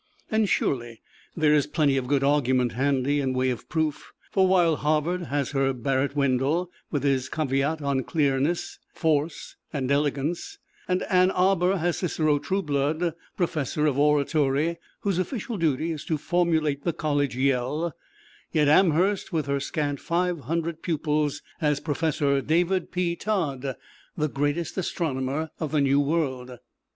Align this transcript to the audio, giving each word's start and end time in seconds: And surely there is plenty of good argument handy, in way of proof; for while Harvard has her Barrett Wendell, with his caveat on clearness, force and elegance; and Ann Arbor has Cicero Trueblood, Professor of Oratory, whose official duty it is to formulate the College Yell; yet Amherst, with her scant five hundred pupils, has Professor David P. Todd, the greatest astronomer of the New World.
And 0.31 0.49
surely 0.49 0.99
there 1.37 1.53
is 1.53 1.67
plenty 1.67 1.95
of 1.95 2.07
good 2.07 2.23
argument 2.23 2.71
handy, 2.71 3.19
in 3.19 3.33
way 3.35 3.51
of 3.51 3.69
proof; 3.69 4.13
for 4.31 4.47
while 4.47 4.77
Harvard 4.77 5.25
has 5.27 5.51
her 5.51 5.73
Barrett 5.73 6.15
Wendell, 6.15 6.71
with 6.89 7.03
his 7.03 7.29
caveat 7.29 7.83
on 7.83 8.01
clearness, 8.01 8.79
force 8.95 9.57
and 9.71 9.91
elegance; 9.91 10.57
and 10.87 11.03
Ann 11.03 11.29
Arbor 11.29 11.77
has 11.77 11.99
Cicero 11.99 12.39
Trueblood, 12.39 13.13
Professor 13.37 13.85
of 13.85 13.99
Oratory, 13.99 14.79
whose 15.01 15.19
official 15.19 15.59
duty 15.59 15.91
it 15.91 15.93
is 15.93 16.05
to 16.05 16.17
formulate 16.17 16.83
the 16.83 16.93
College 16.93 17.35
Yell; 17.35 17.93
yet 18.51 18.67
Amherst, 18.67 19.31
with 19.31 19.45
her 19.45 19.59
scant 19.59 19.99
five 19.99 20.39
hundred 20.39 20.81
pupils, 20.81 21.43
has 21.59 21.79
Professor 21.79 22.41
David 22.41 22.91
P. 22.91 23.15
Todd, 23.15 23.75
the 24.17 24.27
greatest 24.29 24.75
astronomer 24.79 25.51
of 25.59 25.71
the 25.71 25.79
New 25.81 25.99
World. 25.99 26.57